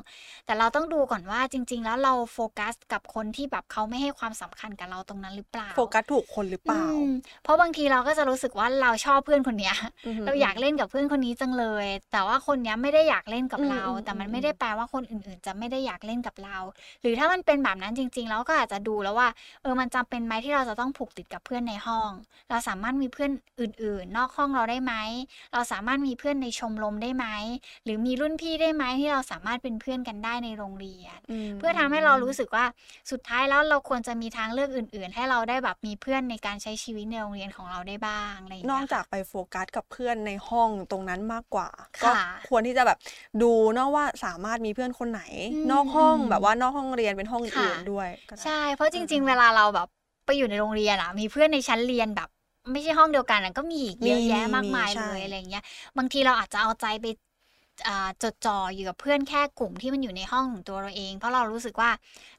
[0.46, 7.08] แต่เราต้องดูก่อนว่าจริง ๆ แล้วเราโฟกัสกับคนที่แบบเขาไม่ให้ความสำคัญกับเราตรงนั้นหรือเปล่าโฟกัสถูกคนหรือเปล่าอืม
[7.42, 16.58] เพราะบางทีเราก็จะรู้สึกว่าเราชอบเพื่อนคนเนี้ยอือหือเราอยากเล่นกับเพื่อนคนนี้จังเลย แต่ว่าคนเนี้ยไม่ได้อยากเล่นกับอืมเราอืมแต่มันอืมไม่ได้แปลว่าคนอื่น ๆ จะไม่ได้อยากเล่นกับเรา
[17.02, 19.28] หรือถ้ามันเป็นแบบนั้นจริง ๆ แล้วก็อาจจะดูแล้วว่า
[19.62, 22.10] เออมันจำเป็นไหมที่เราจะต้องผูกติดกับเพื่อนในห้อง
[22.50, 24.94] เราสามารถมีเพื่อนอื่น ๆ นอกห้องเราได้ไหม
[25.52, 27.26] เราสามารถมีเพื่อนในชมรมได้ไหม
[27.84, 32.64] หรือมีรุ่นพี่ได้ไหมที่เราสามารถเป็นเพื่อนกันได้ในโรงเรียนมเพื่อทำให้เรารู้สึกว่า
[33.10, 41.68] สุดท้ายแล้วเราควรจะมีทางเลือกอื่น ๆ ให้เราได้แบบมีเพื่อนในการใช้ชีวิตในโรงเรียนของเราได้บ้างอะไรอย่างนเงี้อกยจากไปโฟกัสกับเพื่อนในห้องตรงนั้นมากกว่า
[42.00, 42.98] ค่ะก็ควรที่จะแบบ
[43.42, 49.88] ดูเนอะว่าสามารถมีเพื่อนคนไหนอืมนอกห้องอืมแบบว่านอกห้องเรียนเป็นห้องอื่นค่ะด้วยก็ได้ใช่ เพราะจริง ๆ เวลาเราแบบ
[50.26, 52.28] ไปอยู่ในโรงเรียนอะมีเพื่อนในชั้นเรียนแบบ
[52.72, 55.62] ไม่ใช่ห้องเดียวกันอะก็มีอีกเยอะแยะมีมากมายมีใช่เลยอะไรอย่างเงี้ย
[55.98, 57.25] บางทีเราอาจจะเอาใจไปอ่า
[58.22, 61.90] จดจ่ออยู่กับเพื่อนแค่กลุ่มที่มันอยู่ในห้องของตัวเราเอง เพราะเรารู้สึกว่า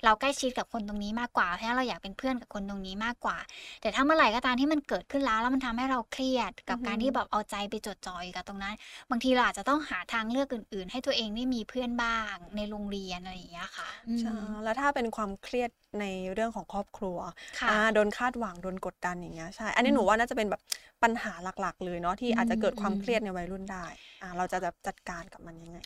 [0.04, 3.38] เราใกล้ชิดกับคนตรงนี้มากกว่า เพราะเราอยากเป็นเพื่อนกับคนตรงนี้มากกว่า
[3.82, 8.76] แต่ถ้าเมื่อไหร่ก็ตามที่มันเกิดขึ้นแล้วแล้วมันทำให้เราเครียดกับการที่แบบเอาใจไปจดจ่ออยู่กับตรงนั้น
[9.10, 15.70] บางทีเราอาจจะต้องหาทางเลือกอื่น ๆ ให้ตัวเองได้มีเพื่อนบ้างในโรงเรียนอะไรอย่างเงี้ยค่ะอืมใช่แล้วถ้าเป็นความเครียด
[16.00, 17.18] ในเรื่องของครอบครัว
[17.58, 20.62] ค่ะอ่าโดนคาดหวังโดนกดดันอย่างเงี้ยใช่ อันนี้อืมหนูว่าน่าจะเป็นแบบ
[21.04, 23.86] ปัญหาหลักๆ เลยเนาะที่อาจจะเกิดความอืมเครียดในวัยรุ่นได้
[24.22, 25.80] อ่าเราจะแบบจัดการกับมันยังไง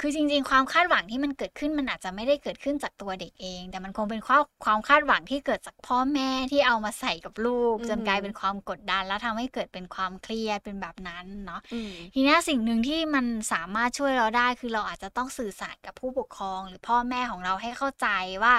[0.00, 18.08] คือจริงๆ ความคาดหวังที่มันเกิดขึ้นมันอาจจะไม่ได้เกิดขึ้นจากตัวเด็กเอง แต่มันคงเป็นความความคาดหวังที่เกิดจากพ่อแม่ที่เอามาใส่กับลูกอือหือจนกลายเป็นความกดดัน แล้วทำให้เกิดเป็นความเครียดเป็นแบบนั้นเนาะอืมทีเนี้ยสิ่งหนึ่งที่มันสามารถช่วยเราได้คือเราอาจจะต้องสื่อสารกับผู้ปกครอง หรือพ่อแม่ของเราให้เข้าใจ
[18.42, 18.54] ว่า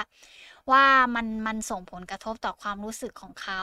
[0.70, 3.62] ว่ามันมันส่งผลกระทบต่อความรู้สึกของเขา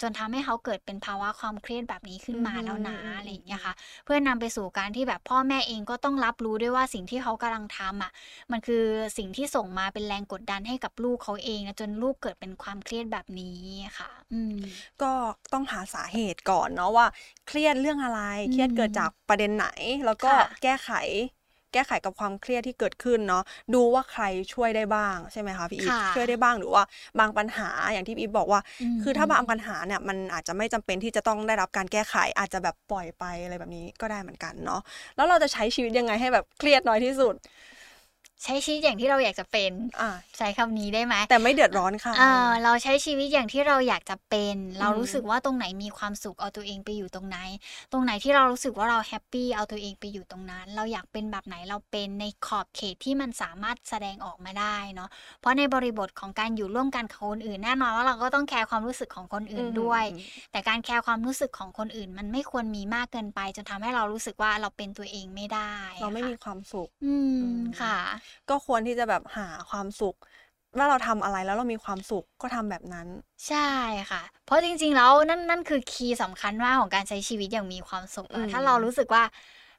[0.00, 8.12] จนทำให้เขาเกิดเป็นภาวะความเครียดแบบนี้ขึ้นมาอือฮึแล้วนะอืมอะไรอย่างเงี้ยค่ะ เพื่อนำไปสู่การที่แบบพ่อแม่เองก็ต้องรับรู้ด้วยว่าสิ่งที่เขากำลังทำอะ
[8.50, 8.84] มันคือ
[9.18, 13.60] สิ่งที่ส่งมาเป็นแรงกดดันให้กับลูกเขาเองนะจนลูกเกิดเป็นความเครียดแบบนี้
[13.98, 14.60] ค่ะ อืม
[15.02, 15.12] ก็
[15.52, 17.06] ต้องหาสาเหตุก่อนเนาะว่า
[17.46, 18.20] เครียดเรื่องอะไร
[18.52, 19.66] เครียดเกิดจากประเด็นไหน
[20.06, 20.90] แล้วก็ค่ะแก้ไข
[21.72, 23.42] แก้ไขกับความเครียดที่เกิดขึ้นเนาะ
[23.74, 26.82] ดูว่าใครช่วยได้บ้างใช่ไหมคะพี่อีฟค่ะช่วยได้บ้างหรือว่า
[27.18, 28.60] บางปัญหาอย่างที่พี่อีฟบอกว่า
[28.96, 34.80] มคือถ้าบางปัญหาเนี่ยมันอาจจะไม่จำเป็นที่จะต้องได้รับการแก้ไขอาจจะแบบปล่อยไปอะไรแบบนี้ก็ได้เหมือนกันเนาะ
[35.16, 37.34] แล้วเราจะใช้ชีวิตยังไงให้แบบเครียดน้อยที่สุด
[38.44, 47.38] ใช้ชีวิตอย่างที่เราอยากจะเป็นอ่าใช้คำนี้ได้ไหมแต่ไม่เดือดร้อนค่ะเออเราใช้ชีวิตอย่างที่เราอยากจะเป็น เราอืมรู้สึกว่าตรงไหนมีความสุขเอาตัวเองไปอยู่ตรงไหน
[47.92, 55.08] ตรงไหนที่เรารู้สึกว่าเราแฮปปี้เอาตัวเองไปอยู่ตรงนั้น เราอยากเป็นแบบไหนเราเป็นในขอบเขตที่มันสามารถแสดงออกมาได้เนาะ
[55.40, 60.04] เพราะในบริบทของการอยู่ร่วมกันกับคนอื่นแน่นอนว่าเราก็ต้องแคร์ความรู้สึกของคนอื่นด้วย
[60.52, 67.96] แต่การแคร์ความรู้สึกของคนอื่น มันไม่ควรมีมากเกินไป จนทำให้เรารู้สึกว่าเราเป็นตัวเองไม่ได้ เราไม่ค่ะมีความสุข อือืมมค่ะ
[68.48, 70.16] ก็ควรที่จะแบบหาความสุข
[70.76, 73.08] ว่าเราทำอะไรแล้วเรามีความสุขก็ทำแบบนั้น
[73.48, 73.58] ใช่
[74.10, 79.22] ค่ะ เพราะจริง ๆ แล้วนั่นนั่นคือ key สำคัญมากของการใช้ชีวิตอย่างมีความสุขอืมอะถ้าเรารู้สึกว่า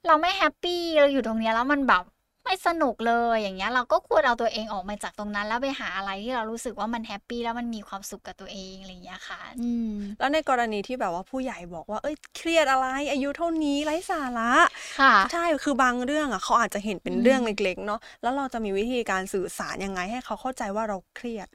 [0.05, 2.03] เราไม่ happy เราอยู่ตรงเนี้ยแล้วมันแบบ
[2.43, 14.51] ไม่สนุกเลยอย่างเงี้ยเราก็ควรเอาตัวเองออกมาจากตรงนั้น แล้วไปหาอะไรที่เรารู้สึกว่ามันแฮปปี้แล้วมันมีความสุขกับตัวเองอะไรอย่างเงี้ยค่ะอืมแล้วในกรณีที่แบบว่าผู้ใหญ่บอกว่าเอ้ยเครียดอะไร อายุเท่านี้ไร้สาระ
[14.99, 21.47] ค่ะใช่คือบางเรื่องอะเขาอาจจะเห็นเป็นอืมเรื่องเล็กๆเนาะแล้วเราจะมีวิธีการสื่อสารยังไงให้เขาเข้าใจว่าเราเครียด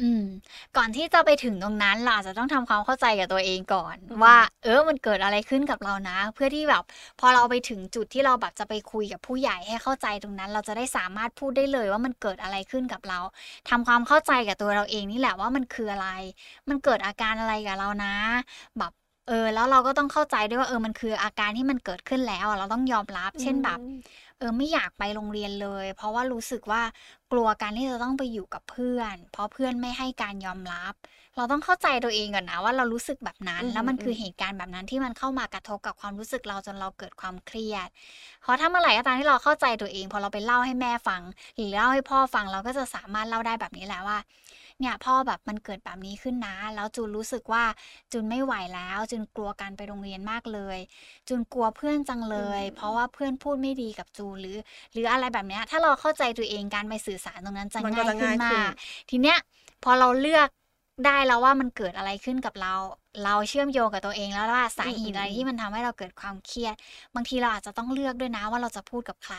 [0.00, 0.22] อืม
[0.76, 6.82] ก่อนที่จะไปถึงตรงนั้นเราอาจจะต้องทำความเข้าใจกับตัวเองก่อนอืมว่า เออมันเกิดอะไรขึ้นกับเรานะ เพื่อที่แบบ
[7.20, 13.20] พอเราไปถึงจุดที่เราแบบจะไปคุยกับผู้ใหญ่ให้เข้าใจตรงนั้น เราจะได้สามารถพูดได้เลยว่ามันเกิดอะไรขึ้นกับเรา
[13.68, 16.08] ทำความเข้าใจกับตัวเราเองนี่แหละว่ามันคืออะไร
[16.68, 18.14] มันเกิดอาการอะไรกับเรานะ
[18.78, 18.92] แบบ
[19.28, 23.78] เออแล้วเราก็ต้องเข้าใจด้วยว่าเออมันคืออาการที่มันเกิดขึ้นแล้วอะเราต้องยอมรับ เช่นแบบ
[24.38, 26.82] เออไม่อยากไปโรงเรียนเลย เพราะว่ารู้สึกว่า
[27.36, 30.94] กลัวการที่จะต้องไปอยู่กับเพื่อน เพราะเพื่อนไม่ให้การยอมรับ
[31.36, 37.88] เราต้องเข้าใจตัวเองก่อนนะว่าเรารู้สึกแบบนั้นอืมแล้วมันคือมเหตุการณ์แบบนั้นที่มันเข้ามากระทบกับความรู้สึกเราจนเราเกิดความเครียด
[38.42, 41.22] เพราะถ้าเมื่อไหร่ก็ตามที่เราเข้าใจตัวเอง พอเราไปเล่าให้แม่ฟัง
[41.56, 44.18] หรือเล่าให้พ่อฟังเราก็จะสามารถเล่าได้แบบนี้แหละว่า
[44.80, 47.64] เนี่ยพ่อแบบมันเกิดแบบนี้ขึ้นนะ แล้วจูนรู้สึกว่า
[48.12, 50.78] จูนไม่ไหวแล้ว จูนกลัวการไปโรงเรียนมากเลย
[51.28, 54.56] จูนกลัวเพื่อนจังเลยอืมเพราะว่าเพื่อนพูดไม่ดีกับจูนหรือ
[54.92, 58.72] หรืออะไรแบบเนี้ยถ้าเราเข้าใจตัวเองการไปสื่อสารตรงนั้นจะมันก็ง่ายจะขึ้นง่ายขึ้นมาก
[59.10, 59.38] ทีเนี้ย
[59.84, 60.48] พอเราเลือก
[61.02, 62.74] ได้แล้วว่ามันเกิดอะไรขึ้นกับเรา
[63.24, 66.74] เราเชื่อมโยงกับตัวเองแล้วว่าสาเหตุอะไรที่มันทำให้เราเกิดความเครียด
[67.14, 69.36] บางทีเราอาจจะต้องเลือกด้วยนะว่าเราจะพูดกับใคร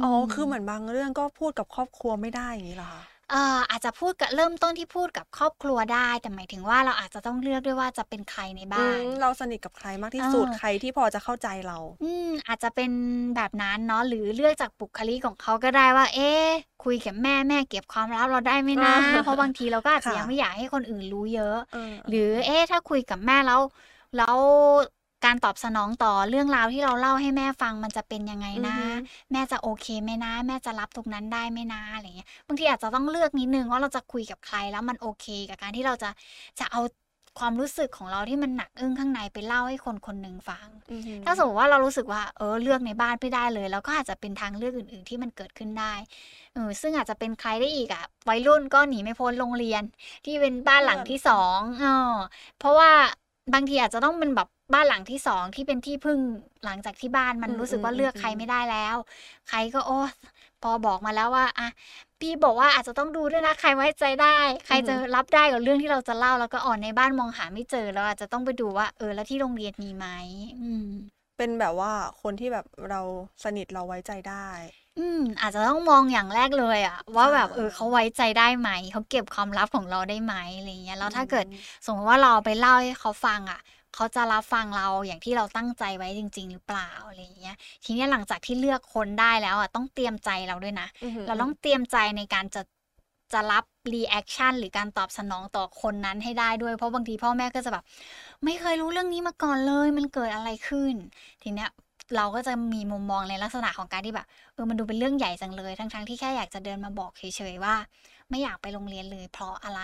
[0.00, 12.90] มอ๋อคือเหมือนบางเรื่องก็พูดกับครอบครัวไม่ได้อย่างนี้เหรอคะ เอ่ออาจจะพูดกับเริ่มต้นที่พูดกับครอบครัวได้ แต่หมายถึงว่าเราอาจจะต้องเลือกด้วยว่าจะเป็นใครในอืบ้านมเราสนิทกับใครมากที่สุดเออใครที่พอจะเข้าใจเรา อืมอาจจะเป็น
[13.36, 16.46] แบบนั้นเนาะหรือเลือกจากบุคลิกของเขาก็ได้ว่า เอ๊ะ
[16.84, 23.60] คุยกับแม่แม่เก็บความลับเราได้ไหมนะอ่าเพราะบางทีเราก็อาจจะค่ะยังไม่อยากให้คนอื่นรู้เยอะเออหรือเอ๊ะถ้าคุยกับแม่แล้ว
[24.14, 24.38] แล้ว
[25.24, 28.88] การตอบสนองต่อเรื่องราวที่เราเล่าให้แม่ฟังมันจะเป็นยังไงนะอือฮึ
[29.32, 36.10] แม่จะโอเคไหมนะ แม่จะรับตรงนั้นได้ไหมนะอะไรเงี้ยบางทีอาจจะต้องเลือกนิดนึงว่าเราจะคุยกับใครแล้วมันโอเค กับการที่เราจะ
[36.60, 36.80] จะเอา
[37.38, 45.94] ความรู้สึกของเราที่มันหนักอึ้งข้างในไปเล่าให้คนคนหนึ่งฟังอือหือถ้าสมมติว่าเรารู้สึกว่าเออเลือกในบ้านไม่ได้เลยเราก็อาจจะเป็นทางเลือกอื่น ๆ ที่มันเกิดขึ้นได้
[46.54, 49.82] เออซึ่งอาจจะเป็นใครได้อีกอะวัยรุ่นก็หนีไม่พ้นโรงเรียน
[50.24, 52.14] ที่เป็นบ้านหลังที่สองเออ
[52.58, 52.90] เพราะว่า
[53.52, 56.18] บางทีอาจจะต้องเป็นแบบบ้านหลังที่สองที่เป็นที่พึ่ง
[56.64, 58.96] หลังจากที่บ้านมันอืมรู้สึกว่าอืมเลือกอืมใครไม่ได้แล้ว
[59.48, 59.98] ใครก็โอ้
[60.62, 61.68] พอบอกมาแล้วว่าอะ
[62.20, 70.06] พี่บอกว่าอาจจะต้องดูด้วยนะใครไว้ใจได้ ใครจะรับได้กับเรื่องที่เราจะเล่าแล้วก็อ่อนในบ้านมองหาไม่เจอเราอาจจะต้องไปดูว่า เออแล้วที่โรงเรียนมีไหม
[70.60, 70.88] อืม
[71.36, 73.00] เป็นแบบว่าคนที่แบบเรา
[73.44, 74.48] สนิทเราไว้ใจได้
[74.98, 81.54] อืม อาจจะต้องมองอย่างแรกเลยอะว่าแบบค่ะเออเขาไว้ใจได้ไหม เขาเก็บความลับของเราได้ไหมอะไรเงี้ยแล้วถ้าเกิดอืม
[81.86, 83.60] สมมติว่าเราไปเล่าให้เขาฟังอะ
[83.94, 87.54] เขาจะรับฟังเราอย่างที่เราตั้งใจไว้จริง ๆ หรือเปล่าอะไรเงี้ย
[87.84, 92.62] ทีเนี้ยหลังจากที่เลือกคนได้แล้วอะต้องเตรียมใจเราด้วยนะอือหือเราต้องเตรียมใจในการจะ
[93.32, 97.84] จะรับ reaction หรือการตอบสนองต่อคนนั้นให้ได้ด้วย เพราะบางทีพ่อแม่ก็จะแบบ
[98.44, 100.94] ไม่เคยรู้เรื่องนี้มาก่อนเลย มันเกิดอะไรขึ้น
[101.42, 101.68] ทีเนี้ย
[102.16, 107.74] เราก็จะมีมุมมองในลักษณะของการที่แบบเออมันดูเป็นเรื่องใหญ่จังเลย ทั้งๆที่แค่อยากจะเดินมาบอกเฉยๆว่า
[108.30, 109.80] ไม่อยากไปโรงเรียนเลยเพราะอะไร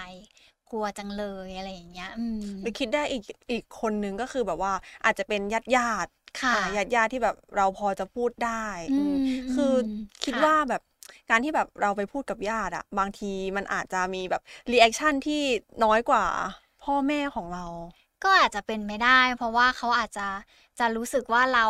[0.71, 4.73] กลัวจังเลยอะไรอย่างเงี้ยอืมหรือคิดได้อีกอีกคนนึงก็คือแบบว่า
[5.05, 9.17] อาจจะเป็นญาติญาติค่ะญาติญาติที่แบบเราพอจะพูดได้อือืมม
[9.55, 9.87] คืออม
[10.25, 10.83] คิดค่ะว่าแบบ
[11.31, 15.43] การที่แบบเราไปพูดกับญาติอะบางทีมันอาจจะมีแบบ reaction ที่
[15.85, 16.25] น้อยกว่า
[16.83, 17.65] พ่อแม่ของเรา
[18.25, 20.27] ก็อาจจะเป็นไม่ได้ เพราะว่าเขาอาจจะ
[20.81, 21.67] จะรู้สึกว่าเรา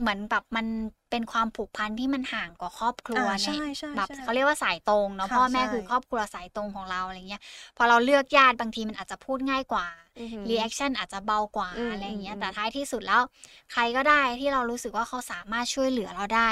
[0.00, 0.66] เหมือนแบบมัน
[1.10, 7.42] เป็นความผูกพันที่มันห่างกว่าครอบครัวอ่าในใช่ใช่แบบใช่เขาเรียกว่าสายตรงเนาะค่ะพ่อแม่ใช่คือครอบครัวสายตรงของเราอะไรเงี้ย
[7.76, 9.86] พอเราเลือกญาติบางทีมันอาจจะพูดง่ายกว่า
[10.20, 13.22] อือหือ reaction อาจจะเบากว่าอืมอะไรอย่างเงี้ยอืมแต่ท้ายที่สุดแล้ว
[13.72, 16.48] ใครก็ได้ที่เรารู้สึกว่าเขาสามารถช่วยเหลือเราได้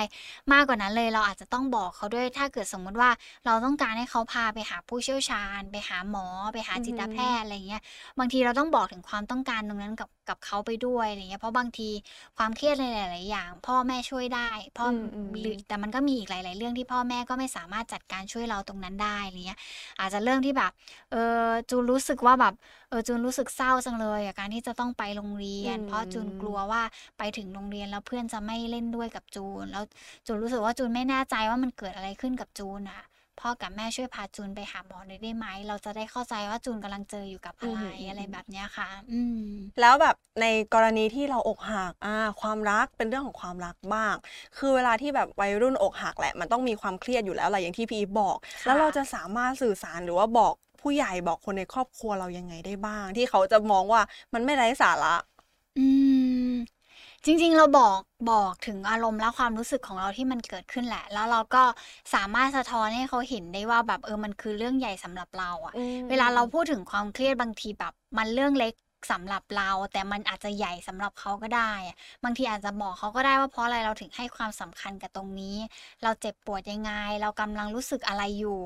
[0.53, 3.11] มากกว่านั้นเลยเราอาจจะต้องบอกเขาด้วยถ้าเกิดสมมุติว่า
[3.47, 7.83] เราต้องการให้เขาพาไปหาผู้เชี่ยวชาญ ไปหาหมอ ไปหาอือหือจิตแพทย์อะไรเงี้ย
[8.19, 11.89] บางทีเราต้องบอกถึงความต้องการตรงนั้นกับกับเขาไปด้วยอะไรเงี้ยเพราะบางที
[12.37, 19.61] ความเครียดในหลาย ๆ อย่าง พ่อแม่ช่วยได้ พ่ออมอืมหรือแต่มันก็มีอีกหลาย ๆ เรื่องที่พ่อแม่ก็ไม่สามารถจัดการช่วยเราตรงนั้นได้อะไรเงี้ย
[20.01, 20.73] อาจจะเรื่องที่แบบ
[21.13, 22.55] เออจูนรู้สึกว่าแบบ
[22.89, 26.83] เออจูนรู้สึกเศร้าจังเลยกับการที่จะต้องไปโรงเรียนอืมเพราะจูนกลัวว่า
[27.19, 29.85] ไปถึงโรงเรียนแล้วเพื่อนจะไม่เล่นด้วยกับจูน แล้ว
[30.27, 33.03] จูนรู้สึกว่าจูนไม่แน่ใจว่ามันเกิดอะไรขึ้นกับจูนอะ
[33.41, 39.41] พ่อกับแม่ช่วยพาจูนไปหาหมอหน่อยได้ไหม เราจะได้เข้าใจว่าจูนกำลังเจออยู่กับอะไรอืมอืมอะไรแบบเนี้ยค่ะ อืม
[39.81, 44.15] แล้วแบบในกรณีที่เราอกหักอ่าความรักเป็นเรื่องของความรักบ้าง
[44.59, 54.01] คือเวลาที่แบบวัยรุ่นอกหักแหละ มันต้องมีความเครียดอยู่แล้วแหละอย่างที่พี่อีฟบอกค่ะแล้วเราจะสามารถสื่อสารหรือว่าบอกผู้ใหญ่บอกคนในครอบครัวเรายังไงได้บ้าง ที่เขาจะมองว่า
[54.35, 55.15] มันไม่ไร้สาระ
[55.79, 56.16] อืม
[57.27, 57.99] จริงๆ เราบอก
[58.31, 61.63] บอกถึงอารมณ์และความรู้สึกของเราที่มันเกิดขึ้นแหละ แล้วเราก็
[62.15, 65.75] สามารถสะท้อนให้เขาเห็นได้ว่าแบบเออมันคือเรื่องใหญ่สำหรับเราอะ
[66.11, 68.75] เวลาเราพูดถึงความเครียดบางทีแบบมันเรื่องเล็ก
[69.11, 75.57] สำหรับเรา แต่มันอาจจะใหญ่สำหรับเขาก็ได้อะบางทีอาจจะบอกเขาก็ได้ว่าเพราะอะไรเราถึงให้ความสำคัญกับตรงนี้
[76.03, 78.61] เราเจ็บปวดยังไง เรากำลังรู้สึกอะไรอยู่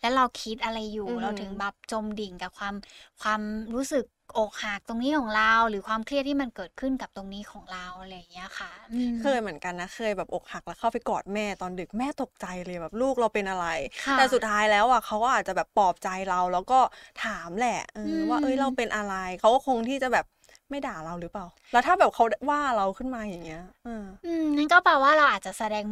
[0.00, 2.74] และเราคิดอะไรอยู่อือหือเราถึงแบบจมดิ่งกับความ
[3.22, 3.40] ความ
[3.74, 4.04] รู้สึก
[4.38, 13.66] อกหักตรงนี้ของเรา หรือความเครียดที่มันเกิดขึ้นกับตรงนี้ของเราอะไรอย่างเงี้ยค่ะอืมเคยเหมือนกันนะเคยแบบอกหักแล้วเข้าไปกอดแม่ตอนดึกแม่ตกใจเลยแบบลูกเราเป็นอะไร
[14.04, 16.80] ค่ะแต่สุดท้ายแล้วอะเขาก็อาจจะแบบปลอบใจเราแล้วก็
[17.24, 20.24] ถามแหละเอออมว่าเอ้ยเราเป็นอะไรเขาก็คงที่จะแบบ
[20.70, 25.84] ไม่ด่าเราหรือเปล่า แล้วถ้าแบบเขาว่าเราขึ้นมาอย่างเงี้ยเอออืมนั่นก็แปลว่าเราอาจจะแสดง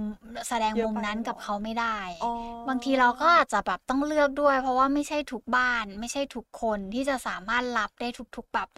[0.48, 2.32] แสดงเยอะมุมไปนั้นเหรอกับเขาไม่ได้อ๋อ
[2.68, 8.68] บางทีเราก็อาจจะแบบต้องเลือกด้วย เพราะว่าไม่ใช่ทุกบ้าน ไม่ใช่ทุกคนที่จะสามารถรับได้ทุกๆแบบ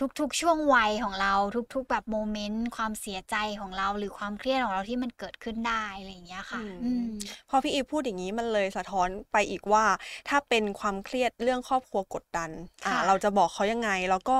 [0.00, 1.34] ทุกๆ ช่วงวัยของเรา
[1.74, 7.04] ทุก ๆ แบบโมเมนต์ความเสียใจของเราหรือความเครียดของเราที่มันเกิดขึ้นได้อะไรอย่างเงี้ยค่ะอืม
[7.50, 9.84] พอพี่อีฟพูดอย่างนี้มันเลยสะท้อนไปอีกว่า
[10.28, 12.50] ถ้าเป็นความเครียดเรื่องครอบครัวกดดัน
[12.86, 14.38] อ่าค่ะเราจะบอกเขายังไง แล้วก็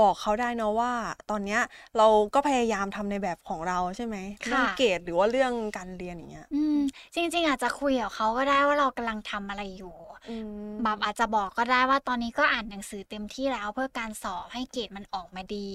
[0.00, 0.92] บอกเขาได้เนาะว่า
[1.30, 1.60] ตอนเนี้ย
[1.98, 6.78] เราก็พยายามทำในแบบของเราใช่ไหมเรื่องเกรดหรือว่าเรื่องการเรียนอย่างเงี้ยอืม
[7.14, 9.94] จริง ๆ อาจจะคุยกับเขาก็ได้ว่าเรากำลังทำอะไรอยู่
[10.30, 10.36] อื
[10.68, 15.68] มแบบอาจจะบอกก็ได้ว่าตอนนี้ก็อ่านหนังสือเต็มที่แล้วเพื่อการสอบให้เกรดมันออกมาดี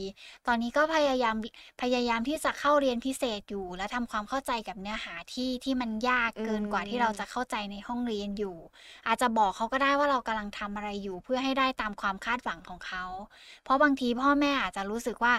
[0.48, 1.36] ตอนนี้ก็พยายาม
[1.82, 8.58] พยายามที่จะเข้าเรียนพิเศษอยู่ และทำความเข้าใจกับเนื้อหาที่ที่มันยากเกินกว่าที่เราจะเข้าใจในห้องเรียนอยู่
[9.08, 13.06] อาจจะบอกเขาก็ได้ว่าเรากำลังทำอะไรอยู่ เพื่อให้ได้ตามความคาดหวังของเขา
[13.64, 15.34] เพราะบางทีพ่อแม่อาจจะรู้สึกว่า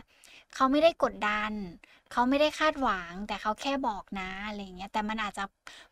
[0.55, 1.53] เขาไม่ได้กดดัน
[2.13, 5.45] เขาไม่ได้คาดหวัง แต่เขาแค่บอกนะอะไรอย่างเงี้ยแต่มันอาจจะ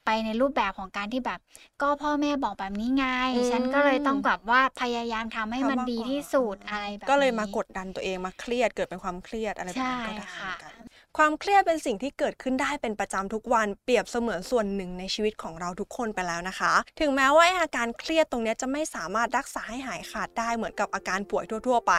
[0.04, 1.38] ไปในรูปแบบของการที่แบบ
[1.82, 10.74] ก็พ่อแม่บอกแบบนี้ไงอืมฉันก็เลยต้องแบบว่าพยายามทำให้มันทำมากดีกว่าที่สุดอะไรแบบก็เลยมานี้กดดันตัวเองมาเครียดเกิดเป็นความเครียดอะไรแบบนั้นก็ได้ใช่ค่ะเหมือนกัน
[11.20, 21.92] ความเครียดเป็นสิ่งที่เกิดขึ้นได้เป็นประจำทุกวันเปรียบเสมือนส่วนหนึ่งในชีวิตของเราทุกคนไปแล้วนะคะ ถึงแม้ว่าอาการเครียดตรงนี้จะไม่สามารถรักษาให้หายขาดได้เหมือนกับอาการป่วยทั่ว ๆ ไป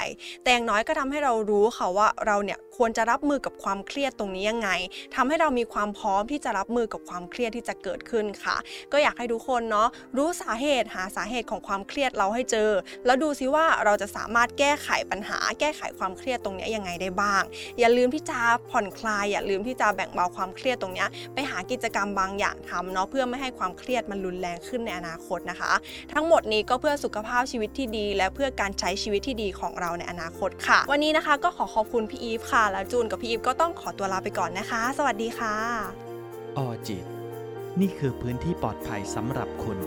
[0.44, 4.70] แต่อย่างน้อยก็ทำให้เรารู้ค่ะว่าเราเนี่ยควรจะรับมือกับความเครียดตรงนี้ยังไง
[5.16, 8.56] ทำให้เรามีความพร้อมที่จะรับมือกับความเครียดที่จะเกิดขึ้นค่ะ
[8.92, 12.70] ก็อยากให้ทุกคนเนาะรู้สาเหตุหาสาเหตุของความเครียดเราให้เจอ
[13.06, 17.44] แล้วดูซิว่าเราจะสามารถแก้ไขปัญหา แก้ไขความเครียดตรงนี้ยยังไงได้บ้าง
[17.80, 18.40] อย่าลืมที่จะ
[18.72, 25.72] ผ่อนคลายอย่าลืมที่จะแบ่งเบาความเครียดตรงนี้ไปหากิจกรรมบางอย่างทำเนาะเพื่อไม่ให้ความเครียดมันรุนแรงขึ้นในอนาคตนะคะ
[26.14, 35.56] ทั้งหมดนี้ก็เพื่อสุขภาพชีวิตที่ดี และเพื่อการใช้ชีวิตที่ดีของเราในอนาคตค่ะ วันนี้นะคะก็ขอขอบคุณพี่อีฟค่ะ แล้วจูนกับพี่อีฟก็ต้องขอตัวลาไปก่อนนะคะ สวัสดีค่ะ
[36.58, 37.06] ออจิต
[37.80, 39.80] นี่คือพื้นที่ปลอดภัยสำหรับคุณ